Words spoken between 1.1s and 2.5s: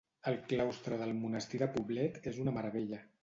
monestir de Poblet és